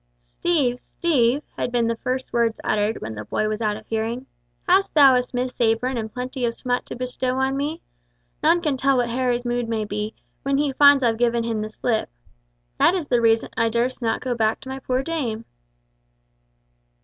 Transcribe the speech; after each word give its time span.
"Steve, 0.39 0.79
Steve," 0.79 1.43
had 1.57 1.71
been 1.71 1.85
the 1.85 1.95
first 1.95 2.33
words 2.33 2.59
uttered 2.63 2.99
when 3.01 3.13
the 3.13 3.23
boy 3.23 3.47
was 3.47 3.61
out 3.61 3.77
of 3.77 3.85
hearing, 3.85 4.25
"hast 4.67 4.95
thou 4.95 5.13
a 5.13 5.21
smith's 5.21 5.61
apron 5.61 5.95
and 5.95 6.11
plenty 6.11 6.43
of 6.43 6.55
smut 6.55 6.87
to 6.87 6.95
bestow 6.95 7.35
on 7.37 7.55
me? 7.55 7.83
None 8.41 8.63
can 8.63 8.77
tell 8.77 8.97
what 8.97 9.09
Harry's 9.11 9.45
mood 9.45 9.69
may 9.69 9.85
be, 9.85 10.15
when 10.41 10.57
he 10.57 10.71
finds 10.73 11.03
I've 11.03 11.19
given 11.19 11.43
him 11.43 11.61
the 11.61 11.69
slip. 11.69 12.09
That 12.79 12.95
is 12.95 13.09
the 13.09 13.21
reason 13.21 13.49
I 13.55 13.69
durst 13.69 14.01
not 14.01 14.21
go 14.21 14.33
to 14.35 14.59
my 14.69 14.79
poor 14.79 15.03
dame." 15.03 15.45